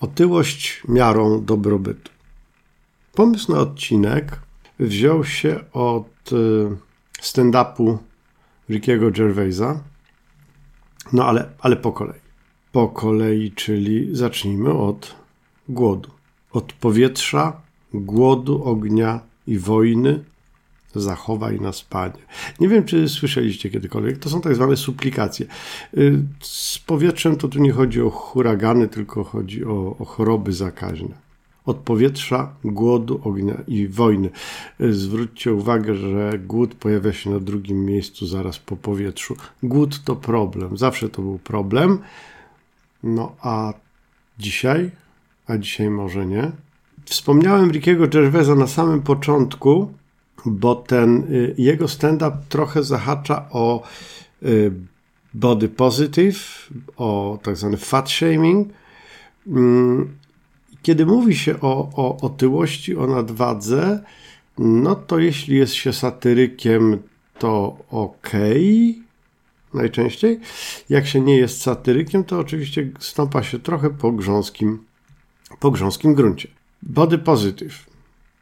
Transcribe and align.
Otyłość 0.00 0.82
miarą 0.88 1.44
dobrobytu. 1.44 2.10
Pomysł 3.14 3.52
na 3.52 3.58
odcinek 3.58 4.40
wziął 4.78 5.24
się 5.24 5.60
od 5.72 6.32
y, 6.32 6.76
stand-upu 7.22 7.98
Rickiego 8.70 9.10
Gervaisa. 9.10 9.80
No 11.12 11.24
ale, 11.24 11.48
ale 11.60 11.76
po 11.76 11.92
kolei. 11.92 12.20
Po 12.72 12.88
kolei, 12.88 13.52
czyli 13.52 14.16
zacznijmy 14.16 14.72
od 14.72 15.16
głodu. 15.68 16.10
Od 16.52 16.72
powietrza, 16.72 17.60
głodu, 17.94 18.64
ognia 18.64 19.20
i 19.46 19.58
wojny 19.58 20.24
zachowaj 21.00 21.60
na 21.60 21.72
spanie. 21.72 22.22
Nie 22.60 22.68
wiem, 22.68 22.84
czy 22.84 23.08
słyszeliście 23.08 23.70
kiedykolwiek, 23.70 24.18
to 24.18 24.30
są 24.30 24.40
tak 24.40 24.54
zwane 24.54 24.76
suplikacje. 24.76 25.46
Y, 25.96 26.22
z 26.40 26.78
powietrzem 26.78 27.36
to 27.36 27.48
tu 27.48 27.58
nie 27.58 27.72
chodzi 27.72 28.02
o 28.02 28.10
huragany, 28.10 28.88
tylko 28.88 29.24
chodzi 29.24 29.64
o, 29.64 29.96
o 29.98 30.04
choroby 30.04 30.52
zakaźne 30.52 31.28
od 31.68 31.76
powietrza, 31.76 32.52
głodu, 32.64 33.20
ognia 33.24 33.62
i 33.66 33.88
wojny. 33.88 34.30
Y, 34.80 34.92
zwróćcie 34.92 35.52
uwagę, 35.52 35.94
że 35.94 36.38
głód 36.38 36.74
pojawia 36.74 37.12
się 37.12 37.30
na 37.30 37.40
drugim 37.40 37.84
miejscu 37.84 38.26
zaraz 38.26 38.58
po 38.58 38.76
powietrzu. 38.76 39.36
Głód 39.62 40.04
to 40.04 40.16
problem, 40.16 40.76
zawsze 40.76 41.08
to 41.08 41.22
był 41.22 41.38
problem. 41.38 41.98
No 43.02 43.36
a 43.40 43.72
dzisiaj, 44.38 44.90
a 45.46 45.58
dzisiaj 45.58 45.90
może 45.90 46.26
nie. 46.26 46.52
Wspomniałem 47.04 47.70
Rickiego 47.70 48.08
Gervaisa 48.08 48.54
na 48.54 48.66
samym 48.66 49.02
początku, 49.02 49.92
bo 50.46 50.74
ten 50.74 51.24
y, 51.34 51.54
jego 51.58 51.88
stand-up 51.88 52.36
trochę 52.48 52.82
zahacza 52.82 53.48
o 53.50 53.82
y, 54.42 54.72
body 55.34 55.68
positive, 55.68 56.38
o 56.96 57.38
tak 57.42 57.56
zwany 57.56 57.76
fat 57.76 58.10
shaming. 58.10 58.68
Mm, 59.46 60.18
kiedy 60.82 61.06
mówi 61.06 61.36
się 61.36 61.60
o, 61.60 61.90
o 61.96 62.16
otyłości, 62.20 62.96
o 62.96 63.06
nadwadze, 63.06 64.04
no 64.58 64.94
to 64.94 65.18
jeśli 65.18 65.56
jest 65.56 65.74
się 65.74 65.92
satyrykiem, 65.92 67.02
to 67.38 67.78
ok, 67.90 68.32
najczęściej. 69.74 70.40
Jak 70.88 71.06
się 71.06 71.20
nie 71.20 71.36
jest 71.36 71.62
satyrykiem, 71.62 72.24
to 72.24 72.38
oczywiście 72.38 72.90
stąpa 72.98 73.42
się 73.42 73.58
trochę 73.58 73.90
po 73.90 74.12
grząskim, 74.12 74.84
po 75.60 75.70
grząskim 75.70 76.14
gruncie. 76.14 76.48
Body 76.82 77.18
positive. 77.18 77.87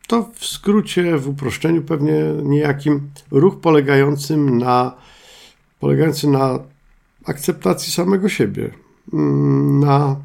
To 0.07 0.31
w 0.35 0.47
skrócie, 0.47 1.19
w 1.19 1.29
uproszczeniu 1.29 1.83
pewnie 1.83 2.15
niejakim 2.43 3.11
ruch 3.31 3.61
polegającym 3.61 4.59
na, 4.59 4.93
polegający 5.81 6.29
na 6.29 6.59
akceptacji 7.25 7.93
samego 7.93 8.29
siebie, 8.29 8.71
mm, 9.13 9.81
na 9.81 10.17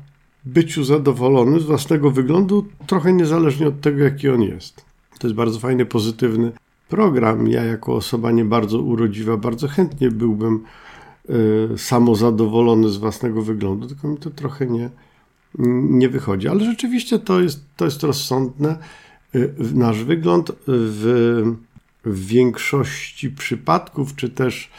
byciu 0.46 0.84
zadowolonym 0.84 1.60
z 1.60 1.64
własnego 1.64 2.12
wyglądu, 2.12 2.66
trochę 2.88 3.14
niezależnie 3.14 3.68
od 3.68 3.82
tego, 3.82 4.04
jaki 4.04 4.30
on 4.30 4.42
jest. 4.42 4.86
To 5.20 5.28
jest 5.28 5.36
bardzo 5.36 5.60
fajny, 5.60 5.86
pozytywny 5.86 6.52
program. 6.90 7.48
Ja, 7.48 7.64
jako 7.64 7.96
osoba 7.96 8.32
nie 8.32 8.46
bardzo 8.46 8.80
urodziwa, 8.80 9.38
bardzo 9.38 9.68
chętnie 9.68 10.12
byłbym 10.12 10.64
y, 11.30 11.78
samozadowolony 11.78 12.90
z 12.90 12.98
własnego 12.98 13.42
wyglądu, 13.42 13.88
tylko 13.88 14.08
mi 14.08 14.18
to 14.18 14.30
trochę 14.30 14.68
nie, 14.68 14.90
nie 15.90 16.10
wychodzi. 16.10 16.48
Ale 16.48 16.66
rzeczywiście 16.66 17.20
to 17.20 17.42
jest, 17.42 17.64
to 17.78 17.86
jest 17.86 18.04
rozsądne. 18.04 18.78
Y, 19.36 19.54
nasz 19.74 20.04
wygląd 20.04 20.52
w, 20.68 21.44
w 22.06 22.26
większości 22.26 23.30
przypadków, 23.30 24.16
czy 24.16 24.30
też 24.30 24.70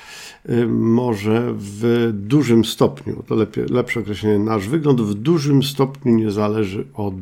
Y, 0.51 0.67
może 0.67 1.55
w 1.57 2.11
dużym 2.13 2.65
stopniu, 2.65 3.23
to 3.27 3.35
lepiej, 3.35 3.65
lepsze 3.65 4.01
określenie, 4.01 4.39
nasz 4.39 4.69
wygląd 4.69 5.01
w 5.01 5.15
dużym 5.15 5.63
stopniu 5.63 6.15
nie 6.15 6.31
zależy 6.31 6.87
od, 6.95 7.15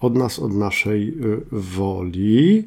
od 0.00 0.14
nas, 0.14 0.38
od 0.38 0.54
naszej 0.54 1.08
y, 1.08 1.40
woli. 1.52 2.64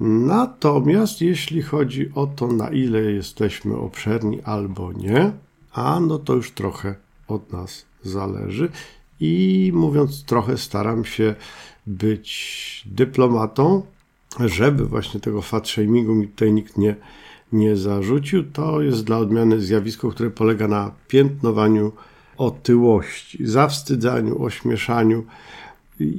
Natomiast 0.00 1.20
jeśli 1.20 1.62
chodzi 1.62 2.10
o 2.14 2.26
to, 2.26 2.46
na 2.46 2.70
ile 2.70 3.00
jesteśmy 3.00 3.76
obszerni 3.76 4.42
albo 4.42 4.92
nie, 4.92 5.32
a 5.72 6.00
no 6.00 6.18
to 6.18 6.34
już 6.34 6.50
trochę 6.50 6.94
od 7.28 7.52
nas 7.52 7.86
zależy. 8.02 8.68
I 9.20 9.70
mówiąc 9.74 10.24
trochę, 10.24 10.58
staram 10.58 11.04
się 11.04 11.34
być 11.86 12.84
dyplomatą, 12.86 13.82
żeby 14.40 14.84
właśnie 14.84 15.20
tego 15.20 15.42
fat 15.42 15.68
shamingu 15.68 16.14
mi 16.14 16.28
tutaj 16.28 16.52
nikt 16.52 16.78
nie, 16.78 16.96
nie 17.52 17.76
zarzucił. 17.76 18.44
To 18.52 18.82
jest 18.82 19.04
dla 19.04 19.18
odmiany 19.18 19.60
zjawisko, 19.60 20.10
które 20.10 20.30
polega 20.30 20.68
na 20.68 20.90
piętnowaniu 21.08 21.92
otyłości, 22.36 23.46
zawstydzaniu, 23.46 24.42
ośmieszaniu. 24.42 25.24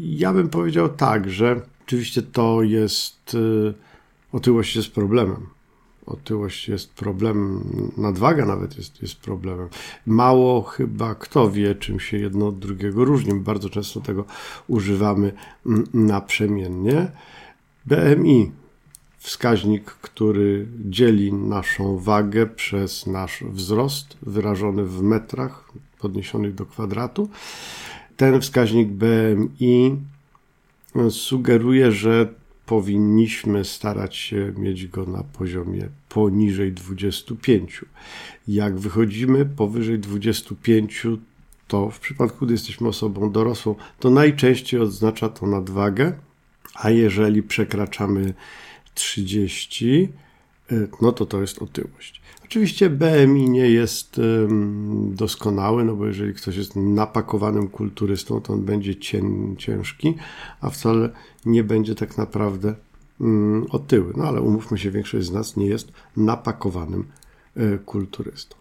Ja 0.02 0.34
bym 0.34 0.50
powiedział 0.50 0.90
tak, 0.90 1.30
że 1.30 1.62
oczywiście 1.86 2.22
to 2.22 2.62
jest, 2.62 3.34
y, 3.34 3.74
otyłość 4.32 4.76
jest 4.76 4.92
problemem. 4.92 5.59
Otyłość 6.06 6.68
jest 6.68 6.94
problemem, 6.94 7.64
nadwaga 7.98 8.46
nawet 8.46 8.78
jest, 8.78 9.02
jest 9.02 9.16
problemem. 9.16 9.68
Mało 10.06 10.62
chyba 10.62 11.16
kto 11.16 11.52
wie, 11.52 11.76
czym 11.76 12.00
się 12.00 12.18
jedno 12.18 12.48
od 12.48 12.60
drugiego 12.60 13.06
różni. 13.06 13.34
Bardzo 13.34 13.70
często 13.70 14.02
tego 14.02 14.26
używamy 14.68 15.34
mm, 15.66 15.84
naprzemiennie. 15.94 17.12
BMI 17.86 18.52
wskaźnik, 19.18 19.86
który 19.86 20.68
dzieli 20.86 21.34
naszą 21.34 21.98
wagę 21.98 22.48
przez 22.48 23.08
nasz 23.08 23.44
wzrost 23.44 24.18
wyrażony 24.22 24.86
w 24.86 25.02
metrach 25.02 25.72
podniesionych 26.00 26.56
do 26.56 26.66
kwadratu. 26.66 27.30
Ten 28.18 28.42
wskaźnik 28.42 28.90
BMI 28.90 29.98
sugeruje, 31.10 31.92
że 31.92 32.34
powinniśmy 32.70 33.66
starać 33.66 34.16
się 34.16 34.54
mieć 34.58 34.88
go 34.88 35.06
na 35.06 35.24
poziomie 35.24 35.90
poniżej 36.10 36.72
25. 36.72 37.86
Jak 38.48 38.78
wychodzimy 38.78 39.46
powyżej 39.46 40.00
25, 40.00 41.08
to 41.68 41.90
w 41.90 42.00
przypadku, 42.00 42.46
gdy 42.46 42.54
jesteśmy 42.54 42.88
osobą 42.88 43.32
dorosłą, 43.32 43.76
to 44.00 44.10
najczęściej 44.10 44.80
oznacza 44.80 45.30
to 45.30 45.48
nadwagę, 45.48 46.14
a 46.76 46.90
jeżeli 46.90 47.44
przekraczamy 47.44 48.34
30, 48.94 50.04
y, 50.04 50.29
no 51.02 51.12
to 51.12 51.26
to 51.26 51.42
jest 51.42 51.62
otyłość. 51.62 52.22
Oczywiście 52.46 52.90
BMI 52.90 53.50
nie 53.50 53.70
jest 53.70 54.22
doskonały, 55.12 55.86
no 55.86 55.96
bo 55.96 56.06
jeżeli 56.06 56.34
ktoś 56.34 56.56
jest 56.56 56.76
napakowanym 56.76 57.68
kulturystą, 57.68 58.42
to 58.42 58.54
on 58.54 58.62
będzie 58.62 58.96
ciężki, 59.58 60.16
a 60.62 60.70
wcale 60.70 61.10
nie 61.46 61.64
będzie 61.64 61.96
tak 61.96 62.18
naprawdę 62.18 62.76
otyły. 63.70 64.14
No 64.18 64.24
ale 64.24 64.42
umówmy 64.42 64.78
się, 64.78 64.92
większość 64.92 65.28
z 65.28 65.32
nas 65.32 65.58
nie 65.58 65.66
jest 65.66 65.92
napakowanym 66.18 67.08
y, 67.58 67.80
kulturystą. 67.86 68.56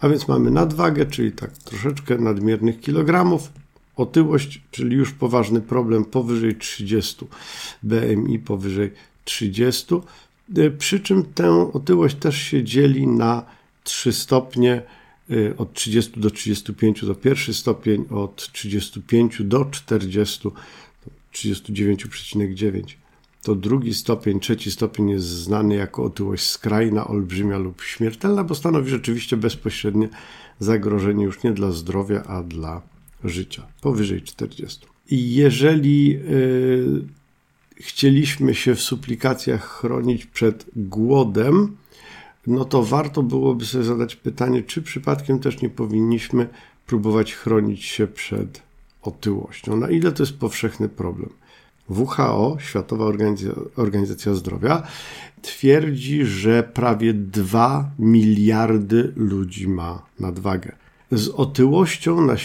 A 0.00 0.08
więc 0.08 0.28
mamy 0.28 0.50
nadwagę, 0.50 1.06
czyli 1.06 1.32
tak 1.32 1.58
troszeczkę 1.58 2.18
nadmiernych 2.18 2.80
kilogramów, 2.80 3.50
otyłość, 3.96 4.62
czyli 4.70 4.96
już 4.96 5.12
poważny 5.12 5.60
problem 5.60 6.04
powyżej 6.04 6.56
30, 6.56 7.26
BMI 7.82 8.38
powyżej 8.38 8.90
30, 9.24 9.94
y, 9.94 10.00
przy 10.78 11.00
czym 11.00 11.22
tę 11.22 11.72
otyłość 11.72 12.16
też 12.16 12.42
się 12.42 12.64
dzieli 12.64 13.06
na 13.06 13.42
3 13.84 14.12
stopnie, 14.12 14.82
y, 15.30 15.54
od 15.56 15.72
30 15.72 16.20
do 16.20 16.30
35 16.30 17.00
to 17.00 17.14
pierwszy 17.14 17.54
stopień, 17.54 18.04
od 18.10 18.52
35 18.52 19.42
do 19.42 19.64
40 19.64 20.48
39,9 21.32 22.82
to 23.42 23.54
drugi 23.54 23.94
stopień, 23.94 24.40
trzeci 24.40 24.70
stopień 24.70 25.10
jest 25.10 25.26
znany 25.26 25.74
jako 25.74 26.04
otyłość 26.04 26.46
skrajna, 26.46 27.06
olbrzymia 27.06 27.58
lub 27.58 27.82
śmiertelna, 27.82 28.44
bo 28.44 28.54
stanowi 28.54 28.90
rzeczywiście 28.90 29.36
bezpośrednie 29.36 30.08
zagrożenie 30.58 31.24
już 31.24 31.42
nie 31.42 31.52
dla 31.52 31.70
zdrowia, 31.70 32.22
a 32.22 32.42
dla 32.42 32.82
życia, 33.24 33.66
powyżej 33.80 34.22
40. 34.22 34.86
I 35.10 35.34
jeżeli 35.34 36.08
yy, 36.08 37.04
chcieliśmy 37.80 38.54
się 38.54 38.74
w 38.74 38.80
suplikacjach 38.80 39.68
chronić 39.68 40.26
przed 40.26 40.66
głodem, 40.76 41.76
no 42.46 42.64
to 42.64 42.82
warto 42.82 43.22
byłoby 43.22 43.64
sobie 43.64 43.84
zadać 43.84 44.16
pytanie, 44.16 44.62
czy 44.62 44.82
przypadkiem 44.82 45.38
też 45.38 45.62
nie 45.62 45.70
powinniśmy 45.70 46.48
próbować 46.86 47.34
chronić 47.34 47.84
się 47.84 48.06
przed 48.06 48.62
otyłością. 49.02 49.76
Na 49.76 49.90
ile 49.90 50.12
to 50.12 50.22
jest 50.22 50.38
powszechny 50.38 50.88
problem? 50.88 51.30
WHO, 51.88 52.56
Światowa 52.60 53.04
Organizacja, 53.76 54.34
Zdrowia, 54.34 54.82
twierdzi, 55.42 56.24
że 56.24 56.62
prawie 56.62 57.14
2 57.14 57.90
miliardy 57.98 59.12
ludzi 59.16 59.68
ma 59.68 60.02
nadwagę. 60.20 60.72
Z 61.12 61.28
otyłością 61.28 62.20
na, 62.20 62.36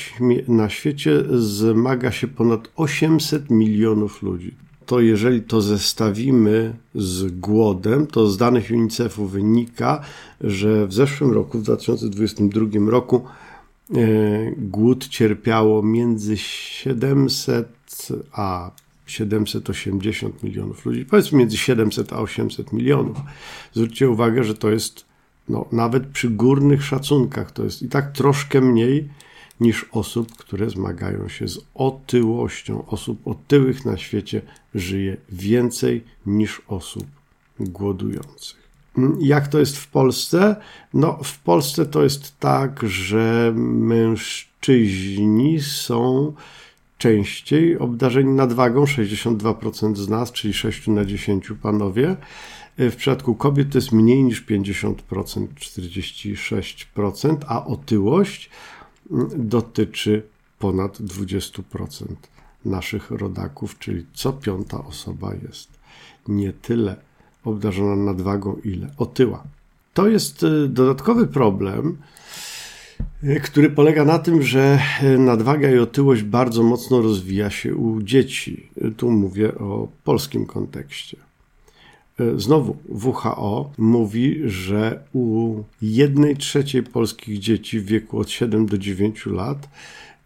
na 0.47 0.69
świecie 0.69 1.23
zmaga 1.39 2.11
się 2.11 2.27
ponad 2.27 2.71
800 2.75 3.49
milionów 3.49 4.23
ludzi 4.23 4.64
to 4.85 5.01
jeżeli 5.01 5.41
to 5.41 5.61
zestawimy 5.61 6.75
z 6.95 7.39
głodem, 7.39 8.07
to 8.07 8.27
z 8.27 8.37
danych 8.37 8.71
UNICEF-u 8.71 9.25
wynika, 9.25 10.01
że 10.41 10.87
w 10.87 10.93
zeszłym 10.93 11.31
roku, 11.31 11.59
w 11.59 11.63
2022 11.63 12.91
roku, 12.91 13.25
głód 14.57 15.07
cierpiało 15.07 15.83
między 15.83 16.37
700 16.37 17.67
a 18.31 18.71
780 19.05 20.43
milionów 20.43 20.85
ludzi, 20.85 21.05
powiedzmy 21.05 21.37
między 21.37 21.57
700 21.57 22.13
a 22.13 22.17
800 22.17 22.73
milionów. 22.73 23.17
Zwróćcie 23.73 24.09
uwagę, 24.09 24.43
że 24.43 24.55
to 24.55 24.69
jest 24.69 25.05
no, 25.49 25.65
nawet 25.71 26.07
przy 26.07 26.29
górnych 26.29 26.83
szacunkach, 26.83 27.51
to 27.51 27.63
jest 27.63 27.81
i 27.81 27.89
tak 27.89 28.11
troszkę 28.11 28.61
mniej 28.61 29.09
niż 29.59 29.85
osób, 29.91 30.35
które 30.35 30.69
zmagają 30.69 31.29
się 31.29 31.47
z 31.47 31.59
otyłością. 31.75 32.85
Osób 32.87 33.27
otyłych 33.27 33.85
na 33.85 33.97
świecie 33.97 34.41
żyje 34.75 35.17
więcej 35.29 36.03
niż 36.25 36.61
osób 36.67 37.05
głodujących. 37.59 38.65
Jak 39.19 39.47
to 39.47 39.59
jest 39.59 39.77
w 39.77 39.87
Polsce? 39.87 40.55
No, 40.93 41.19
w 41.23 41.39
Polsce 41.39 41.85
to 41.85 42.03
jest 42.03 42.39
tak, 42.39 42.83
że 42.83 43.53
mężczyźni 43.55 45.61
są 45.61 46.33
częściej 46.97 47.77
obdarzeni 47.77 48.29
nadwagą, 48.29 48.83
62% 48.83 49.95
z 49.95 50.09
nas, 50.09 50.31
czyli 50.31 50.53
6 50.53 50.87
na 50.87 51.05
10 51.05 51.51
panowie. 51.61 52.15
W 52.77 52.95
przypadku 52.95 53.35
kobiet 53.35 53.71
to 53.71 53.77
jest 53.77 53.91
mniej 53.91 54.23
niż 54.23 54.45
50%, 54.45 55.47
46%, 55.57 57.37
a 57.47 57.65
otyłość 57.65 58.49
dotyczy 59.37 60.23
ponad 60.59 60.99
20% 60.99 61.61
naszych 62.65 63.11
rodaków, 63.11 63.79
czyli 63.79 64.05
co 64.13 64.33
piąta 64.33 64.83
osoba 64.85 65.33
jest 65.33 65.69
nie 66.27 66.53
tyle 66.53 66.95
obdarzona 67.43 67.95
nadwagą, 67.95 68.57
ile 68.63 68.89
otyła. 68.97 69.43
To 69.93 70.07
jest 70.07 70.43
y, 70.43 70.67
dodatkowy 70.67 71.27
problem, 71.27 71.97
y, 73.23 73.39
który 73.39 73.69
polega 73.69 74.05
na 74.05 74.19
tym, 74.19 74.41
że 74.41 74.79
y, 75.03 75.17
nadwaga 75.17 75.71
i 75.71 75.77
otyłość 75.77 76.23
bardzo 76.23 76.63
mocno 76.63 77.01
rozwija 77.01 77.49
się 77.49 77.75
u 77.75 78.01
dzieci. 78.01 78.69
Tu 78.97 79.11
mówię 79.11 79.55
o 79.55 79.87
polskim 80.03 80.45
kontekście. 80.45 81.17
Znowu 82.37 82.77
WHO 82.89 83.71
mówi, 83.77 84.41
że 84.45 85.03
u 85.13 85.55
jednej 85.81 86.37
trzeciej 86.37 86.83
polskich 86.83 87.39
dzieci 87.39 87.79
w 87.79 87.85
wieku 87.85 88.19
od 88.19 88.29
7 88.29 88.65
do 88.65 88.77
9 88.77 89.25
lat 89.25 89.67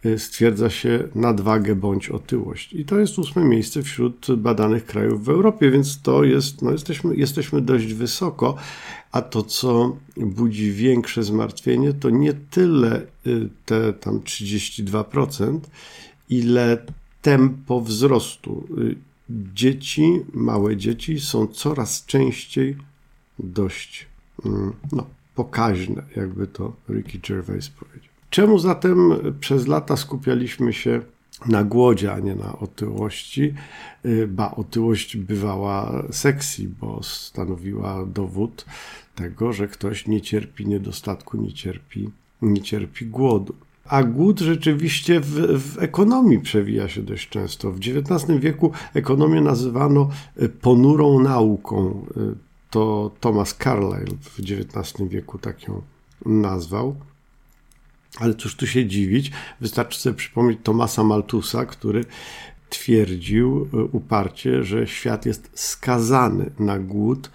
Y, 0.05 0.19
stwierdza 0.19 0.69
się 0.69 1.07
nadwagę 1.15 1.75
bądź 1.75 2.09
otyłość. 2.09 2.73
I 2.73 2.85
to 2.85 2.99
jest 2.99 3.19
ósme 3.19 3.43
miejsce 3.43 3.83
wśród 3.83 4.27
badanych 4.37 4.85
krajów 4.85 5.25
w 5.25 5.29
Europie, 5.29 5.71
więc 5.71 6.01
to 6.01 6.23
jest, 6.23 6.61
no 6.61 6.71
jesteśmy, 6.71 7.15
jesteśmy 7.15 7.61
dość 7.61 7.93
wysoko, 7.93 8.55
a 9.11 9.21
to, 9.21 9.43
co 9.43 9.97
budzi 10.17 10.71
większe 10.71 11.23
zmartwienie, 11.23 11.93
to 11.93 12.09
nie 12.09 12.33
tyle 12.33 13.01
y, 13.27 13.49
te 13.65 13.93
tam 13.93 14.19
32%, 14.19 15.59
ile 16.29 16.77
tempo 17.21 17.81
wzrostu. 17.81 18.67
Dzieci, 19.29 20.25
małe 20.33 20.77
dzieci 20.77 21.19
są 21.19 21.47
coraz 21.47 22.05
częściej 22.05 22.77
dość 23.39 24.07
mm, 24.45 24.73
no, 24.91 25.05
pokaźne, 25.35 26.03
jakby 26.15 26.47
to 26.47 26.73
Ricky 26.89 27.19
Gervais 27.19 27.69
powiedział. 27.69 28.09
Czemu 28.29 28.59
zatem 28.59 29.11
przez 29.39 29.67
lata 29.67 29.97
skupialiśmy 29.97 30.73
się 30.73 31.01
na 31.45 31.63
głodzie, 31.63 32.13
a 32.13 32.19
nie 32.19 32.35
na 32.35 32.59
otyłości? 32.59 33.53
Y, 34.05 34.27
ba, 34.27 34.51
otyłość 34.51 35.17
bywała 35.17 36.03
sexy, 36.11 36.69
bo 36.81 37.03
stanowiła 37.03 38.05
dowód 38.05 38.65
tego, 39.15 39.53
że 39.53 39.67
ktoś 39.67 40.07
nie 40.07 40.21
cierpi 40.21 40.67
niedostatku, 40.67 41.37
nie 41.37 41.53
cierpi, 41.53 42.09
nie 42.41 42.61
cierpi 42.61 43.05
głodu. 43.05 43.55
A 43.89 44.03
głód 44.03 44.39
rzeczywiście 44.39 45.19
w, 45.19 45.31
w, 45.59 45.79
ekonomii 45.79 46.39
przewija 46.39 46.89
się 46.89 47.01
dość 47.01 47.29
często. 47.29 47.71
W 47.71 47.77
XIX 47.77 48.39
wieku 48.39 48.71
ekonomię 48.93 49.41
nazywano 49.41 50.09
y, 50.41 50.49
ponurą 50.49 51.19
nauką. 51.19 52.05
Y, 52.17 52.35
to 52.69 53.11
Thomas 53.19 53.55
Carlyle 53.63 54.15
w 54.21 54.39
XIX 54.39 55.09
wieku 55.09 55.37
tak 55.37 55.67
ją 55.67 55.81
nazwał. 56.25 56.95
Ale 58.19 58.33
cóż 58.35 58.55
tu 58.55 58.67
się 58.67 58.85
dziwić, 58.85 59.31
wystarczy 59.61 59.99
sobie 59.99 60.15
przypomnieć 60.15 60.59
Tomasa 60.63 61.03
Maltusa, 61.03 61.65
który 61.65 62.05
twierdził 62.69 63.67
e, 63.73 63.77
uparcie, 63.83 64.63
że 64.63 64.87
świat 64.87 65.25
jest 65.25 65.49
skazany 65.53 66.51
na 66.59 66.79
głód, 66.79 67.31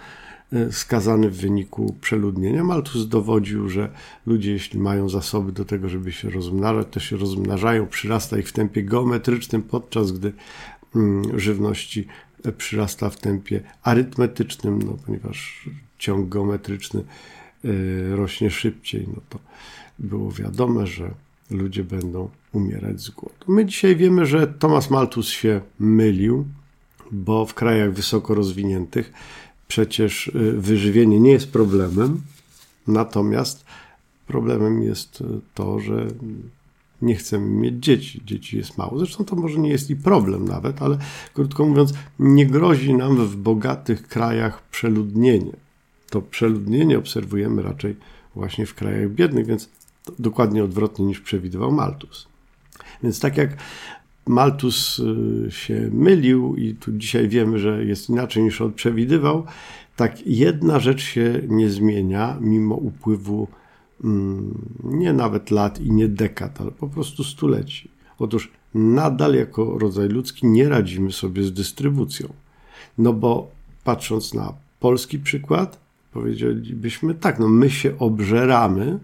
skazany 0.70 1.30
w 1.30 1.36
wyniku 1.36 1.96
przeludnienia. 2.00 2.64
Malthus 2.64 3.08
dowodził, 3.08 3.68
że 3.68 3.88
ludzie, 4.26 4.52
jeśli 4.52 4.78
mają 4.78 5.08
zasoby 5.08 5.52
do 5.52 5.64
tego, 5.64 5.88
żeby 5.88 6.12
się 6.12 6.30
rozmnażać, 6.30 6.86
to 6.90 7.00
się 7.00 7.16
rozmnażają, 7.16 7.86
przyrasta 7.86 8.38
ich 8.38 8.48
w 8.48 8.52
tempie 8.52 8.82
geometrycznym, 8.82 9.62
podczas 9.62 10.12
gdy 10.12 10.32
mm, 10.96 11.38
żywności 11.38 12.06
e, 12.44 12.52
przyrasta 12.52 13.10
w 13.10 13.16
tempie 13.16 13.60
arytmetycznym, 13.82 14.82
no, 14.82 14.96
ponieważ 15.06 15.68
ciąg 15.98 16.28
geometryczny 16.28 17.04
rośnie 18.14 18.50
szybciej, 18.50 19.08
no 19.14 19.20
to 19.28 19.38
było 19.98 20.32
wiadome, 20.32 20.86
że 20.86 21.10
ludzie 21.50 21.84
będą 21.84 22.30
umierać 22.52 23.00
z 23.00 23.10
głodu. 23.10 23.34
My 23.48 23.66
dzisiaj 23.66 23.96
wiemy, 23.96 24.26
że 24.26 24.46
Thomas 24.46 24.90
Malthus 24.90 25.28
się 25.28 25.60
mylił, 25.78 26.44
bo 27.12 27.46
w 27.46 27.54
krajach 27.54 27.92
wysoko 27.92 28.34
rozwiniętych 28.34 29.12
przecież 29.68 30.26
y, 30.26 30.52
wyżywienie 30.52 31.20
nie 31.20 31.32
jest 31.32 31.52
problemem, 31.52 32.22
natomiast 32.86 33.64
problemem 34.26 34.82
jest 34.82 35.20
y, 35.20 35.24
to, 35.54 35.80
że 35.80 36.06
nie 37.02 37.14
chcemy 37.14 37.46
mieć 37.46 37.74
dzieci. 37.84 38.22
Dzieci 38.24 38.56
jest 38.56 38.78
mało. 38.78 38.98
Zresztą 38.98 39.24
to 39.24 39.36
może 39.36 39.58
nie 39.58 39.70
jest 39.70 39.90
i 39.90 39.96
problem 39.96 40.48
nawet, 40.48 40.82
ale 40.82 40.98
krótko 41.34 41.66
mówiąc, 41.66 41.92
nie 42.18 42.46
grozi 42.46 42.94
nam 42.94 43.26
w 43.26 43.36
bogatych 43.36 44.08
krajach 44.08 44.62
przeludnienie. 44.70 45.52
To 46.10 46.22
przeludnienie 46.22 46.98
obserwujemy 46.98 47.62
raczej 47.62 47.96
właśnie 48.34 48.66
w 48.66 48.74
krajach 48.74 49.10
biednych, 49.10 49.46
więc 49.46 49.68
dokładnie 50.18 50.64
odwrotnie 50.64 51.04
niż 51.04 51.20
przewidywał 51.20 51.72
Malthus. 51.72 52.28
Więc 53.02 53.20
tak 53.20 53.36
jak 53.36 53.56
Malthus 54.26 54.98
y, 54.98 55.50
się 55.50 55.88
mylił 55.92 56.56
i 56.56 56.74
tu 56.74 56.92
dzisiaj 56.92 57.28
wiemy, 57.28 57.58
że 57.58 57.84
jest 57.84 58.08
inaczej 58.08 58.42
niż 58.42 58.60
on 58.60 58.72
przewidywał, 58.72 59.44
tak 59.96 60.26
jedna 60.26 60.80
rzecz 60.80 61.02
się 61.02 61.40
nie 61.48 61.70
zmienia 61.70 62.36
mimo 62.40 62.74
upływu 62.74 63.48
mm, 64.04 64.58
nie 64.84 65.12
nawet 65.12 65.50
lat 65.50 65.80
i 65.80 65.90
nie 65.90 66.08
dekad, 66.08 66.60
ale 66.60 66.70
po 66.70 66.88
prostu 66.88 67.24
stuleci. 67.24 67.88
Otóż 68.18 68.52
nadal 68.74 69.34
jako 69.34 69.78
rodzaj 69.78 70.08
ludzki 70.08 70.46
nie 70.46 70.68
radzimy 70.68 71.12
sobie 71.12 71.42
z 71.42 71.52
dystrybucją. 71.52 72.28
No 72.98 73.12
bo 73.12 73.50
patrząc 73.84 74.34
na 74.34 74.52
polski 74.80 75.18
przykład, 75.18 75.78
powiedzielibyśmy 76.12 77.14
tak, 77.14 77.38
no 77.38 77.48
my 77.48 77.70
się 77.70 77.98
obżeramy, 77.98 78.98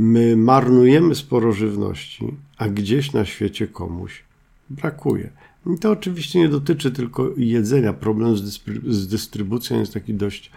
My 0.00 0.36
marnujemy 0.36 1.14
sporo 1.14 1.52
żywności, 1.52 2.34
a 2.58 2.68
gdzieś 2.68 3.12
na 3.12 3.24
świecie 3.24 3.66
komuś 3.68 4.22
brakuje. 4.70 5.30
I 5.74 5.78
to 5.78 5.90
oczywiście 5.90 6.38
nie 6.38 6.48
dotyczy 6.48 6.90
tylko 6.90 7.30
jedzenia. 7.36 7.92
Problem 7.92 8.36
z, 8.36 8.60
z 8.86 9.08
dystrybucją 9.08 9.80
jest 9.80 9.94
taki 9.94 10.14
dość, 10.14 10.50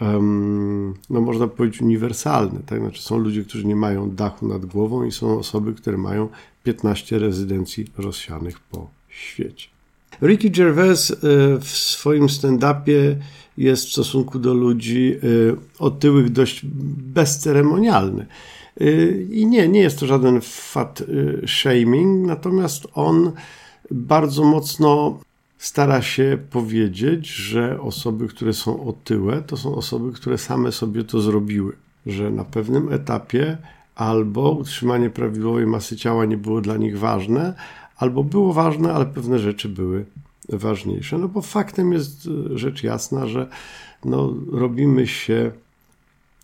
um, 0.00 0.94
no 1.10 1.20
można 1.20 1.48
powiedzieć, 1.48 1.82
uniwersalny. 1.82 2.60
Tak? 2.66 2.80
Znaczy 2.80 3.02
są 3.02 3.18
ludzie, 3.18 3.44
którzy 3.44 3.66
nie 3.66 3.76
mają 3.76 4.10
dachu 4.10 4.48
nad 4.48 4.66
głową 4.66 5.04
i 5.04 5.12
są 5.12 5.38
osoby, 5.38 5.74
które 5.74 5.98
mają 5.98 6.28
15 6.62 7.18
rezydencji 7.18 7.86
rozsianych 7.98 8.60
po 8.60 8.90
świecie. 9.08 9.68
Ricky 10.22 10.50
Gervais 10.50 11.10
e, 11.10 11.16
w 11.60 11.68
swoim 11.68 12.26
stand-upie 12.26 13.16
jest 13.58 13.86
w 13.86 13.92
stosunku 13.92 14.38
do 14.38 14.54
ludzi 14.54 15.14
e, 15.14 15.56
otyłych 15.78 16.32
dość 16.32 16.60
bezceremonialny. 17.14 18.26
Y, 18.80 19.26
I 19.30 19.46
nie, 19.46 19.68
nie 19.68 19.80
jest 19.80 20.00
to 20.00 20.06
żaden 20.06 20.40
fat 20.42 21.00
y, 21.00 21.42
shaming, 21.46 22.26
natomiast 22.26 22.86
on 22.94 23.32
bardzo 23.90 24.44
mocno 24.44 25.18
stara 25.58 26.02
się 26.02 26.38
powiedzieć, 26.50 27.26
że 27.28 27.80
osoby, 27.80 28.28
które 28.28 28.52
są 28.52 28.86
otyłe, 28.86 29.42
to 29.42 29.56
są 29.56 29.74
osoby, 29.74 30.12
które 30.12 30.38
same 30.38 30.72
sobie 30.72 31.04
to 31.04 31.20
zrobiły, 31.20 31.72
że 32.06 32.30
na 32.30 32.44
pewnym 32.44 32.92
etapie 32.92 33.58
albo 33.94 34.50
utrzymanie 34.50 35.10
prawidłowej 35.10 35.66
masy 35.66 35.96
ciała 35.96 36.24
nie 36.24 36.36
było 36.36 36.60
dla 36.60 36.76
nich 36.76 36.98
ważne, 36.98 37.54
albo 37.96 38.24
było 38.24 38.52
ważne, 38.52 38.92
ale 38.92 39.06
pewne 39.06 39.38
rzeczy 39.38 39.68
były 39.68 40.04
ważniejsze. 40.48 41.18
No 41.18 41.28
bo 41.28 41.42
faktem 41.42 41.92
jest 41.92 42.26
y, 42.26 42.58
rzecz 42.58 42.82
jasna, 42.82 43.26
że 43.26 43.48
no, 44.04 44.34
robimy 44.52 45.06
się 45.06 45.52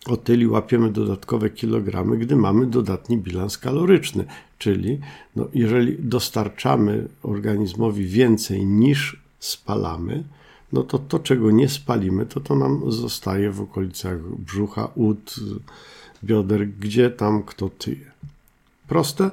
otyli 0.07 0.47
łapiemy 0.47 0.91
dodatkowe 0.91 1.49
kilogramy, 1.49 2.17
gdy 2.17 2.35
mamy 2.35 2.65
dodatni 2.65 3.17
bilans 3.17 3.57
kaloryczny. 3.57 4.25
Czyli 4.57 4.99
no, 5.35 5.47
jeżeli 5.53 5.95
dostarczamy 5.99 7.07
organizmowi 7.23 8.05
więcej 8.05 8.65
niż 8.65 9.17
spalamy, 9.39 10.23
no 10.73 10.83
to 10.83 10.99
to, 10.99 11.19
czego 11.19 11.51
nie 11.51 11.69
spalimy, 11.69 12.25
to 12.25 12.39
to 12.39 12.55
nam 12.55 12.91
zostaje 12.91 13.51
w 13.51 13.61
okolicach 13.61 14.19
brzucha, 14.37 14.89
ud, 14.95 15.35
bioder, 16.23 16.69
gdzie 16.69 17.09
tam 17.09 17.43
kto 17.43 17.69
tyje. 17.69 18.11
Proste? 18.87 19.31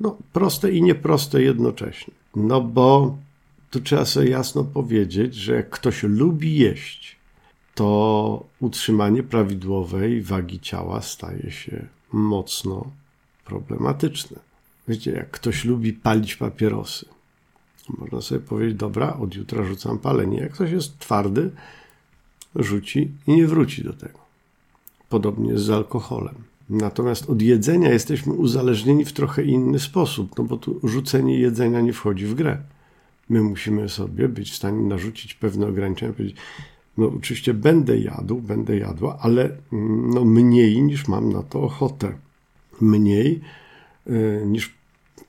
No, 0.00 0.16
proste 0.32 0.72
i 0.72 0.82
nieproste 0.82 1.42
jednocześnie. 1.42 2.14
No 2.36 2.60
bo 2.60 3.16
tu 3.70 3.80
trzeba 3.80 4.04
sobie 4.04 4.30
jasno 4.30 4.64
powiedzieć, 4.64 5.34
że 5.34 5.54
jak 5.54 5.70
ktoś 5.70 6.02
lubi 6.02 6.56
jeść, 6.56 7.17
to 7.78 8.44
utrzymanie 8.60 9.22
prawidłowej 9.22 10.22
wagi 10.22 10.60
ciała 10.60 11.02
staje 11.02 11.50
się 11.50 11.86
mocno 12.12 12.90
problematyczne. 13.44 14.38
Wiecie, 14.88 15.10
jak 15.10 15.30
ktoś 15.30 15.64
lubi 15.64 15.92
palić 15.92 16.36
papierosy, 16.36 17.06
można 17.98 18.20
sobie 18.20 18.40
powiedzieć, 18.40 18.76
dobra, 18.76 19.16
od 19.16 19.34
jutra 19.34 19.64
rzucam 19.64 19.98
palenie. 19.98 20.38
Jak 20.40 20.52
ktoś 20.52 20.70
jest 20.70 20.98
twardy, 20.98 21.50
rzuci 22.54 23.10
i 23.26 23.32
nie 23.32 23.46
wróci 23.46 23.84
do 23.84 23.92
tego. 23.92 24.18
Podobnie 25.08 25.52
jest 25.52 25.64
z 25.64 25.70
alkoholem. 25.70 26.34
Natomiast 26.70 27.30
od 27.30 27.42
jedzenia 27.42 27.92
jesteśmy 27.92 28.32
uzależnieni 28.32 29.04
w 29.04 29.12
trochę 29.12 29.42
inny 29.44 29.78
sposób, 29.78 30.38
no 30.38 30.44
bo 30.44 30.56
tu 30.56 30.80
rzucenie 30.84 31.38
jedzenia 31.38 31.80
nie 31.80 31.92
wchodzi 31.92 32.26
w 32.26 32.34
grę. 32.34 32.58
My 33.28 33.42
musimy 33.42 33.88
sobie 33.88 34.28
być 34.28 34.50
w 34.50 34.56
stanie 34.56 34.82
narzucić 34.82 35.34
pewne 35.34 35.66
ograniczenia, 35.66 36.12
powiedzieć, 36.12 36.36
no 36.98 37.12
oczywiście 37.16 37.54
będę 37.54 37.98
jadł, 37.98 38.40
będę 38.40 38.78
jadła, 38.78 39.18
ale 39.20 39.42
mm, 39.72 40.10
no 40.10 40.24
mniej 40.24 40.82
niż 40.82 41.08
mam 41.08 41.32
na 41.32 41.42
to 41.42 41.62
ochotę. 41.62 42.12
Mniej 42.80 43.40
y, 44.06 44.42
niż 44.46 44.74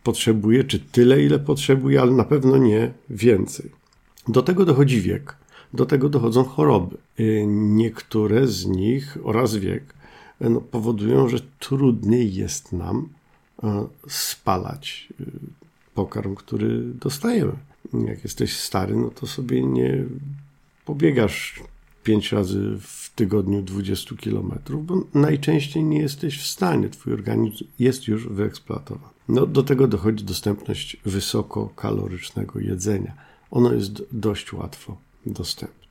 potrzebuję, 0.03 0.63
czy 0.63 0.79
tyle, 0.79 1.23
ile 1.23 1.39
potrzebuję, 1.39 2.01
ale 2.01 2.11
na 2.11 2.23
pewno 2.23 2.57
nie 2.57 2.91
więcej. 3.09 3.69
Do 4.27 4.41
tego 4.41 4.65
dochodzi 4.65 5.01
wiek, 5.01 5.35
do 5.73 5.85
tego 5.85 6.09
dochodzą 6.09 6.43
choroby. 6.43 6.97
Y, 7.19 7.45
niektóre 7.47 8.47
z 8.47 8.65
nich 8.65 9.17
oraz 9.23 9.55
wiek 9.55 9.83
y, 10.41 10.49
no, 10.49 10.61
powodują, 10.61 11.27
że 11.27 11.39
trudniej 11.59 12.33
jest 12.33 12.73
nam 12.73 13.09
spalać 14.07 15.13
pokarm, 15.93 16.35
który 16.35 16.81
dostajemy. 16.83 17.51
Jak 17.93 18.23
jesteś 18.23 18.57
stary, 18.57 18.95
no 18.95 19.09
to 19.09 19.27
sobie 19.27 19.63
nie 19.63 20.05
pobiegasz 20.89 21.63
pięć 22.03 22.31
razy 22.31 22.77
w 22.81 23.12
tygodniu 23.15 23.62
20 23.62 24.15
kilometrów, 24.15 24.86
bo 24.86 25.03
najczęściej 25.13 25.84
nie 25.84 26.00
jesteś 26.00 26.39
w 26.39 26.48
stanie, 26.48 26.89
twój 26.89 27.13
organizm 27.13 27.65
jest 27.79 28.08
już 28.08 28.27
wyeksploatowany. 28.27 29.13
No, 29.27 29.46
do 29.46 29.63
tego 29.63 29.88
dochodzi 29.88 30.24
dostępność 30.24 30.98
wysokokalorycznego 31.05 32.60
jedzenia. 32.60 33.13
Ono 33.51 33.74
jest 33.74 34.03
dość 34.12 34.53
łatwo 34.53 34.98
dostępne. 35.25 35.88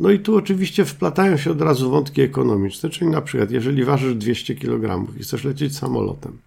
No 0.00 0.10
i 0.10 0.18
tu 0.18 0.36
oczywiście 0.36 0.84
wplatają 0.84 1.36
się 1.36 1.50
od 1.50 1.60
razu 1.60 1.90
wątki 1.90 2.22
ekonomiczne, 2.22 2.90
czyli 2.90 3.10
na 3.10 3.22
przykład 3.22 3.50
jeżeli 3.50 3.84
ważysz 3.84 4.14
200 4.14 4.54
kg 4.54 5.16
i 5.20 5.22
chcesz 5.22 5.44
lecieć 5.44 5.76
samolotem, 5.76 6.38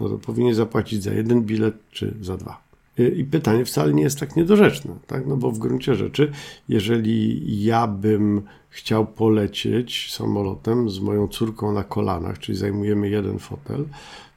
no 0.00 0.08
to 0.08 0.18
powinien 0.18 0.54
zapłacić 0.54 1.02
za 1.02 1.12
jeden 1.12 1.42
bilet 1.42 1.74
czy 1.90 2.14
za 2.20 2.36
dwa. 2.36 2.69
I 3.08 3.24
pytanie 3.24 3.64
wcale 3.64 3.94
nie 3.94 4.02
jest 4.02 4.20
tak 4.20 4.36
niedorzeczne, 4.36 4.94
tak? 5.06 5.26
No 5.26 5.36
bo 5.36 5.50
w 5.50 5.58
gruncie 5.58 5.94
rzeczy, 5.94 6.32
jeżeli 6.68 7.64
ja 7.64 7.86
bym 7.86 8.42
chciał 8.68 9.06
polecieć 9.06 10.12
samolotem 10.12 10.90
z 10.90 11.00
moją 11.00 11.28
córką 11.28 11.72
na 11.72 11.84
kolanach, 11.84 12.38
czyli 12.38 12.58
zajmujemy 12.58 13.08
jeden 13.08 13.38
fotel, 13.38 13.84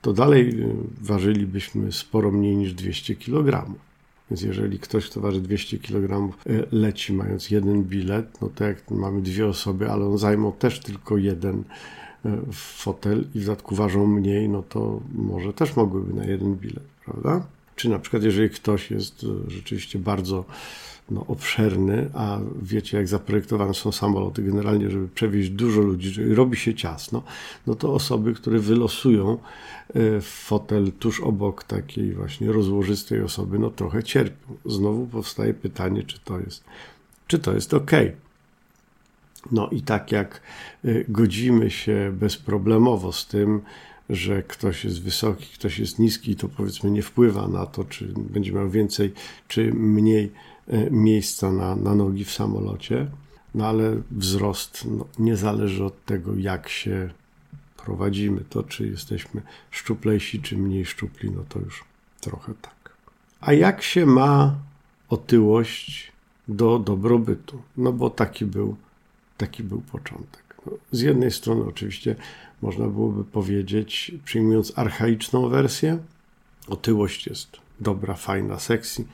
to 0.02 0.14
dalej 0.14 0.62
y, 0.62 0.76
ważylibyśmy 1.02 1.92
sporo 1.92 2.32
mniej 2.32 2.58
niż 2.58 2.74
200 2.74 3.16
kg. 3.16 3.66
Więc 4.32 4.42
jeżeli 4.42 4.80
ktoś, 4.80 5.10
kto 5.10 5.22
waży 5.22 5.42
200 5.42 5.80
kg, 5.80 6.34
y, 6.48 6.68
leci 6.72 7.14
mając 7.14 7.52
jeden 7.52 7.84
bilet, 7.84 8.42
no 8.42 8.50
to 8.56 8.64
jak 8.64 8.92
mamy 8.92 9.22
dwie 9.22 9.48
osoby, 9.48 9.92
ale 9.92 10.06
on 10.06 10.18
zajmą 10.18 10.52
też 10.52 10.80
tylko 10.80 11.18
jeden 11.18 11.64
y, 12.26 12.30
fotel 12.52 13.26
i 13.36 13.40
w 13.40 13.46
dodatku 13.46 13.76
ważą 13.76 14.08
mniej, 14.08 14.50
no 14.50 14.64
to 14.64 15.00
może 15.16 15.54
też 15.54 15.76
mogłyby 15.76 16.14
na 16.14 16.26
jeden 16.26 16.56
bilet, 16.56 16.84
prawda? 17.06 17.46
Czy 17.76 17.90
na 17.90 18.00
przykład, 18.00 18.24
jeżeli 18.24 18.50
ktoś 18.50 18.92
jest 18.92 19.24
e, 19.24 19.52
rzeczywiście 19.52 20.00
bardzo 20.00 20.46
no, 21.12 21.26
obszerny, 21.28 22.10
a 22.14 22.40
wiecie, 22.62 22.98
jak 22.98 23.08
zaprojektowane 23.08 23.74
są 23.74 23.92
samoloty, 23.92 24.44
generalnie, 24.44 24.90
żeby 24.90 25.08
przewieźć 25.08 25.50
dużo 25.50 25.82
ludzi, 25.82 26.14
czyli 26.14 26.36
robi 26.36 26.58
się 26.58 26.76
ciasno, 26.76 27.24
no 27.68 27.76
to 27.76 27.94
osoby, 27.94 28.34
które 28.34 28.60
wylosują 28.60 29.38
e, 29.96 30.22
fotel 30.22 30.92
tuż 31.00 31.22
obok 31.22 31.64
takiej 31.64 32.14
właśnie 32.14 32.52
rozłożystej 32.52 33.22
osoby, 33.22 33.60
no 33.60 33.70
trochę 33.70 34.04
cierpią. 34.04 34.56
Znowu 34.66 35.08
powstaje 35.08 35.54
pytanie, 35.54 36.04
czy 36.04 36.20
to 36.20 36.40
jest, 36.40 36.64
czy 37.28 37.40
to 37.40 37.54
jest 37.54 37.74
ok. 37.74 37.92
No 39.52 39.70
i 39.70 39.82
tak 39.82 40.12
jak 40.12 40.42
e, 40.86 40.90
godzimy 41.08 41.72
się 41.72 42.14
bezproblemowo 42.20 43.12
z 43.12 43.28
tym, 43.28 43.62
że 44.10 44.44
ktoś 44.44 44.86
jest 44.86 45.02
wysoki, 45.02 45.46
ktoś 45.54 45.80
jest 45.80 46.00
niski, 46.00 46.36
to 46.36 46.50
powiedzmy 46.50 46.92
nie 46.92 47.02
wpływa 47.02 47.48
na 47.48 47.66
to, 47.66 47.84
czy 47.84 48.14
będzie 48.18 48.52
miał 48.52 48.70
więcej, 48.70 49.14
czy 49.48 49.74
mniej 49.74 50.32
e, 50.68 50.92
miejsca 50.92 51.52
na, 51.52 51.76
na 51.76 51.96
nogi 51.96 52.26
w 52.26 52.32
samolocie. 52.32 53.08
No 53.56 53.68
ale 53.68 54.02
wzrost 54.12 54.86
no, 54.86 55.06
nie 55.20 55.38
zależy 55.38 55.86
od 55.86 56.06
tego, 56.06 56.36
jak 56.36 56.70
się 56.70 57.10
prowadzimy. 57.78 58.44
To, 58.50 58.64
czy 58.64 58.88
jesteśmy 58.88 59.42
szczuplejsi, 59.72 60.42
czy 60.42 60.58
mniej 60.58 60.86
szczupli, 60.86 61.32
no 61.32 61.44
to 61.50 61.60
już 61.60 61.84
trochę 62.22 62.54
tak. 62.62 62.96
A 63.42 63.54
jak 63.54 63.82
się 63.82 64.06
ma 64.06 64.56
otyłość 65.10 66.12
do 66.48 66.80
dobrobytu? 66.80 67.62
No 67.78 67.94
bo 67.94 68.10
taki 68.10 68.46
był, 68.46 68.76
taki 69.38 69.64
był 69.64 69.82
początek. 69.82 70.44
No, 70.66 70.72
z 70.92 71.02
jednej 71.02 71.32
strony 71.32 71.64
oczywiście 71.64 72.16
można 72.64 72.88
byłoby 72.88 73.24
powiedzieć, 73.24 74.12
przyjmując 74.26 74.74
archaiczną 74.76 75.50
wersję, 75.50 75.98
otyłość 76.68 77.28
jest 77.28 77.58
dobra, 77.80 78.14
fajna, 78.14 78.60
sexy, 78.60 79.06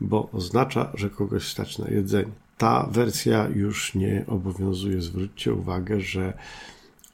bo 0.00 0.28
oznacza, 0.32 0.92
że 0.94 1.10
kogoś 1.10 1.48
stać 1.48 1.78
na 1.78 1.88
jedzenie. 1.88 2.32
Ta 2.58 2.86
wersja 2.92 3.48
już 3.54 3.94
nie 3.94 4.24
obowiązuje. 4.26 5.02
Zwróćcie 5.02 5.54
uwagę, 5.54 6.00
że 6.00 6.32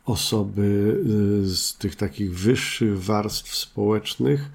osoby 0.04 0.97
y, 1.45 1.57
z 1.57 1.76
tych 1.76 1.97
takich 1.97 2.38
wyższych 2.38 3.04
warstw 3.04 3.54
społecznych 3.57 4.50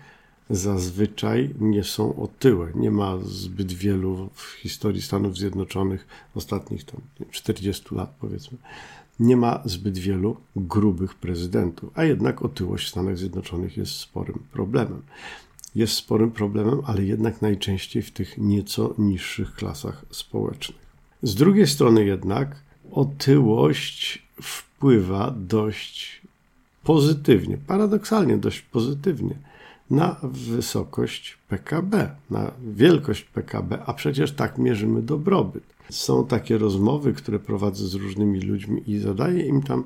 zazwyczaj 0.49 1.49
nie 1.59 1.83
są 1.83 2.15
otyłe. 2.15 2.71
Nie 2.75 2.91
ma 2.91 3.17
zbyt 3.23 3.73
wielu 3.73 4.29
w 4.33 4.43
historii 4.43 5.01
Stanów 5.01 5.37
Zjednoczonych 5.37 6.07
ostatnich 6.35 6.83
tam 6.83 7.01
40 7.31 7.95
lat 7.95 8.15
powiedzmy 8.19 8.57
nie 9.19 9.37
ma 9.37 9.61
zbyt 9.65 9.97
wielu 9.97 10.37
grubych 10.55 11.15
prezydentów, 11.15 11.91
a 11.95 12.03
jednak 12.03 12.41
otyłość 12.41 12.87
w 12.87 12.89
Stanach 12.89 13.17
Zjednoczonych 13.17 13.77
jest 13.77 13.91
sporym 13.91 14.39
problemem. 14.51 15.01
Jest 15.75 15.93
sporym 15.93 16.31
problemem, 16.31 16.81
ale 16.85 17.03
jednak 17.03 17.41
najczęściej 17.41 18.01
w 18.01 18.11
tych 18.11 18.37
nieco 18.37 18.93
niższych 18.97 19.55
klasach 19.55 20.05
społecznych. 20.11 20.83
Z 21.23 21.35
drugiej 21.35 21.67
strony 21.67 22.05
jednak 22.05 22.55
otyłość 22.91 24.23
wpływa 24.41 25.35
dość 25.37 26.21
pozytywnie, 26.83 27.57
paradoksalnie 27.67 28.37
dość 28.37 28.61
pozytywnie 28.61 29.35
na 29.89 30.15
wysokość 30.23 31.37
PKB, 31.47 32.15
na 32.29 32.51
wielkość 32.75 33.23
PKB, 33.23 33.79
a 33.85 33.93
przecież 33.93 34.31
tak 34.31 34.57
mierzymy 34.57 35.01
dobrobyt. 35.01 35.63
Są 35.89 36.27
takie 36.27 36.57
rozmowy, 36.57 37.13
które 37.13 37.39
prowadzę 37.39 37.87
z 37.87 37.93
różnymi 37.93 38.41
ludźmi 38.41 38.91
i 38.91 38.99
zadaję 38.99 39.45
im 39.45 39.61
tam 39.61 39.83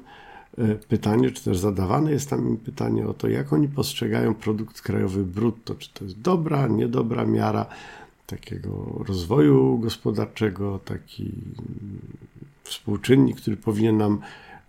e, 0.58 0.76
pytanie, 0.76 1.32
czy 1.32 1.44
też 1.44 1.58
zadawane 1.58 2.12
jest 2.12 2.30
tam 2.30 2.48
im 2.48 2.58
pytanie 2.58 3.08
o 3.08 3.14
to, 3.14 3.28
jak 3.28 3.54
oni 3.54 3.68
postrzegają 3.68 4.34
produkt 4.34 4.82
krajowy 4.82 5.26
brutto, 5.26 5.76
czy 5.76 5.94
to 5.94 6.04
jest 6.04 6.22
dobra, 6.22 6.68
niedobra 6.68 7.26
miara 7.26 7.66
takiego 8.28 9.04
rozwoju 9.08 9.78
gospodarczego, 9.78 10.80
taki 10.86 11.32
współczynnik, 12.64 13.38
który 13.38 13.58
powinien 13.58 13.98
nam 13.98 14.20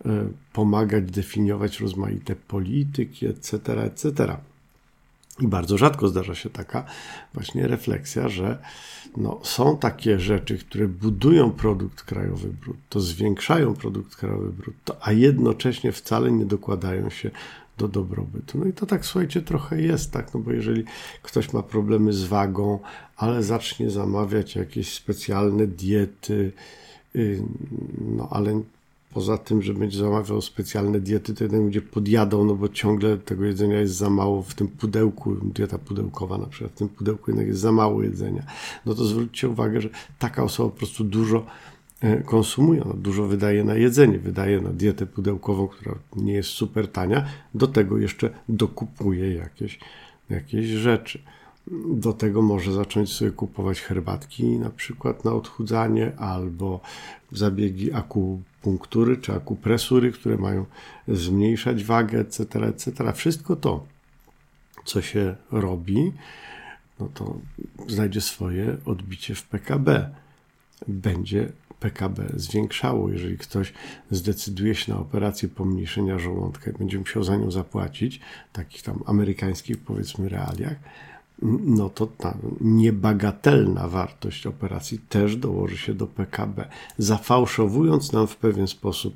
e, 0.05 0.09
pomagać 0.53 1.11
definiować 1.11 1.79
rozmaite 1.79 2.35
polityki, 2.35 3.25
etc., 3.25 3.83
etc. 3.83 4.37
I 5.41 5.47
bardzo 5.47 5.77
rzadko 5.77 6.07
zdarza 6.07 6.35
się 6.35 6.49
taka 6.49 6.85
właśnie 7.33 7.67
refleksja, 7.67 8.29
że 8.29 8.57
no, 9.17 9.39
są 9.43 9.77
takie 9.77 10.19
rzeczy, 10.19 10.57
które 10.57 10.87
budują 10.87 11.51
produkt 11.51 12.03
krajowy 12.03 12.47
brutto, 12.47 12.99
zwiększają 12.99 13.73
produkt 13.73 14.15
krajowy 14.15 14.51
brutto, 14.51 14.97
a 15.01 15.11
jednocześnie 15.11 15.91
wcale 15.91 16.31
nie 16.31 16.45
dokładają 16.45 17.09
się 17.09 17.31
do 17.77 17.87
dobrobytu. 17.87 18.57
No 18.57 18.65
i 18.65 18.73
to 18.73 18.85
tak, 18.85 19.05
słuchajcie, 19.05 19.41
trochę 19.41 19.81
jest 19.81 20.11
tak, 20.11 20.33
no 20.33 20.39
bo 20.39 20.51
jeżeli 20.51 20.83
ktoś 21.21 21.53
ma 21.53 21.63
problemy 21.63 22.13
z 22.13 22.23
wagą, 22.23 22.79
ale 23.17 23.43
zacznie 23.43 23.89
zamawiać 23.89 24.55
jakieś 24.55 24.93
specjalne 24.93 25.67
diety, 25.67 26.51
y, 27.15 27.43
no 28.01 28.27
ale 28.31 28.61
Poza 29.13 29.37
tym, 29.37 29.61
że 29.61 29.73
będzie 29.73 29.97
zamawiał 29.97 30.41
specjalne 30.41 30.99
diety, 30.99 31.33
to 31.33 31.43
jednak 31.43 31.61
będzie 31.61 31.81
podjadał, 31.81 32.45
no 32.45 32.55
bo 32.55 32.69
ciągle 32.69 33.17
tego 33.17 33.45
jedzenia 33.45 33.79
jest 33.79 33.95
za 33.95 34.09
mało 34.09 34.43
w 34.43 34.53
tym 34.53 34.67
pudełku, 34.67 35.35
dieta 35.35 35.77
pudełkowa 35.77 36.37
na 36.37 36.45
przykład, 36.45 36.71
w 36.71 36.75
tym 36.75 36.89
pudełku 36.89 37.31
jednak 37.31 37.47
jest 37.47 37.59
za 37.59 37.71
mało 37.71 38.03
jedzenia. 38.03 38.43
No 38.85 38.95
to 38.95 39.05
zwróćcie 39.05 39.49
uwagę, 39.49 39.81
że 39.81 39.89
taka 40.19 40.43
osoba 40.43 40.69
po 40.69 40.77
prostu 40.77 41.03
dużo 41.03 41.45
e, 42.01 42.23
konsumuje. 42.23 42.83
Dużo 42.97 43.27
wydaje 43.27 43.63
na 43.63 43.75
jedzenie, 43.75 44.19
wydaje 44.19 44.61
na 44.61 44.69
dietę 44.69 45.05
pudełkową, 45.05 45.67
która 45.67 45.95
nie 46.15 46.33
jest 46.33 46.49
super 46.49 46.87
tania. 46.87 47.25
Do 47.53 47.67
tego 47.67 47.97
jeszcze 47.97 48.29
dokupuje 48.49 49.33
jakieś, 49.33 49.79
jakieś 50.29 50.67
rzeczy. 50.67 51.19
Do 51.93 52.13
tego 52.13 52.41
może 52.41 52.73
zacząć 52.73 53.09
sobie 53.09 53.31
kupować 53.31 53.81
herbatki, 53.81 54.45
na 54.45 54.69
przykład 54.69 55.25
na 55.25 55.33
odchudzanie, 55.33 56.11
albo 56.17 56.79
zabiegi 57.31 57.91
akupunktury 58.59 59.17
czy 59.17 59.33
akupresury, 59.33 60.11
które 60.11 60.37
mają 60.37 60.65
zmniejszać 61.07 61.83
wagę, 61.83 62.19
etc., 62.19 62.65
etc. 62.67 63.13
Wszystko 63.13 63.55
to, 63.55 63.85
co 64.85 65.01
się 65.01 65.35
robi, 65.51 66.13
no 66.99 67.09
to 67.13 67.39
znajdzie 67.87 68.21
swoje 68.21 68.77
odbicie 68.85 69.35
w 69.35 69.43
PKB. 69.43 70.09
Będzie 70.87 71.51
PKB 71.79 72.25
zwiększało. 72.35 73.09
Jeżeli 73.09 73.37
ktoś 73.37 73.73
zdecyduje 74.11 74.75
się 74.75 74.93
na 74.93 74.99
operację 74.99 75.49
pomniejszenia 75.49 76.19
żołądka 76.19 76.71
i 76.71 76.73
będzie 76.73 76.99
musiał 76.99 77.23
za 77.23 77.35
nią 77.35 77.51
zapłacić, 77.51 78.19
takich 78.53 78.81
tam 78.81 79.03
amerykańskich 79.05 79.77
powiedzmy 79.77 80.29
realiach, 80.29 80.75
no 81.41 81.89
to 81.89 82.07
ta 82.07 82.37
niebagatelna 82.61 83.87
wartość 83.87 84.47
operacji 84.47 84.99
też 85.09 85.35
dołoży 85.35 85.77
się 85.77 85.93
do 85.93 86.07
PKB, 86.07 86.69
zafałszowując 86.97 88.11
nam 88.11 88.27
w 88.27 88.35
pewien 88.35 88.67
sposób 88.67 89.15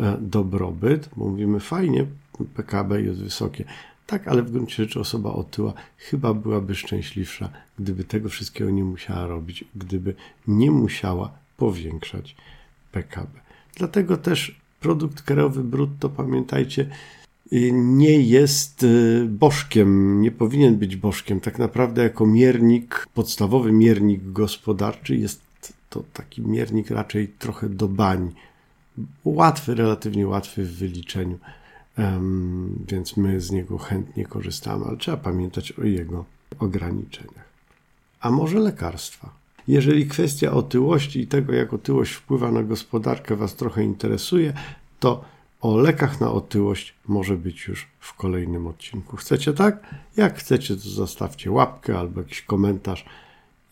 e, 0.00 0.16
dobrobyt, 0.20 1.16
mówimy 1.16 1.60
fajnie, 1.60 2.06
PKB 2.54 3.02
jest 3.02 3.20
wysokie. 3.20 3.64
Tak, 4.06 4.28
ale 4.28 4.42
w 4.42 4.50
gruncie 4.50 4.76
rzeczy 4.76 5.00
osoba 5.00 5.32
otyła 5.32 5.72
chyba 5.96 6.34
byłaby 6.34 6.74
szczęśliwsza, 6.74 7.48
gdyby 7.78 8.04
tego 8.04 8.28
wszystkiego 8.28 8.70
nie 8.70 8.84
musiała 8.84 9.26
robić, 9.26 9.64
gdyby 9.74 10.14
nie 10.46 10.70
musiała 10.70 11.32
powiększać 11.56 12.36
PKB. 12.92 13.40
Dlatego 13.76 14.16
też 14.16 14.60
produkt 14.80 15.22
krajowy 15.22 15.64
brutto, 15.64 16.08
pamiętajcie, 16.08 16.90
nie 17.72 18.20
jest 18.20 18.82
y, 18.82 19.26
bożkiem, 19.28 20.20
nie 20.20 20.30
powinien 20.30 20.76
być 20.76 20.96
bożkiem. 20.96 21.40
Tak 21.40 21.58
naprawdę, 21.58 22.02
jako 22.02 22.26
miernik, 22.26 23.06
podstawowy 23.14 23.72
miernik 23.72 24.32
gospodarczy, 24.32 25.16
jest 25.16 25.42
to 25.90 26.04
taki 26.12 26.42
miernik 26.42 26.90
raczej 26.90 27.28
trochę 27.28 27.68
do 27.68 27.88
bań. 27.88 28.32
Łatwy, 29.24 29.74
relatywnie 29.74 30.26
łatwy 30.26 30.64
w 30.64 30.78
wyliczeniu, 30.78 31.38
więc 32.88 33.16
my 33.16 33.40
z 33.40 33.50
niego 33.50 33.78
chętnie 33.78 34.26
korzystamy, 34.26 34.84
ale 34.84 34.96
trzeba 34.96 35.16
pamiętać 35.16 35.72
o 35.72 35.84
jego 35.84 36.24
ograniczeniach. 36.58 37.48
A 38.20 38.30
może 38.30 38.58
lekarstwa? 38.58 39.30
Jeżeli 39.68 40.06
kwestia 40.06 40.52
otyłości 40.52 41.20
i 41.20 41.26
tego, 41.26 41.52
jak 41.52 41.72
otyłość 41.72 42.12
wpływa 42.12 42.52
na 42.52 42.62
gospodarkę, 42.62 43.36
Was 43.36 43.56
trochę 43.56 43.84
interesuje, 43.84 44.52
to 45.00 45.24
o 45.62 45.76
lekach 45.76 46.20
na 46.20 46.32
otyłość 46.32 46.94
może 47.08 47.36
być 47.36 47.66
już 47.66 47.88
w 48.00 48.14
kolejnym 48.14 48.66
odcinku. 48.66 49.16
Chcecie 49.16 49.52
tak? 49.52 49.94
Jak 50.16 50.38
chcecie, 50.38 50.74
to 50.74 50.80
zostawcie 50.80 51.50
łapkę 51.50 51.98
albo 51.98 52.20
jakiś 52.20 52.42
komentarz 52.42 53.04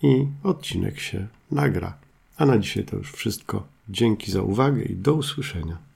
i 0.03 0.27
odcinek 0.43 1.01
się 1.01 1.27
nagra. 1.51 1.95
A 2.37 2.47
na 2.47 2.59
dzisiaj 2.59 2.85
to 2.85 2.97
już 2.97 3.13
wszystko. 3.13 3.67
Dzięki 3.89 4.33
za 4.33 4.43
uwagę 4.43 4.83
i 4.83 4.97
do 4.97 5.15
usłyszenia. 5.15 5.90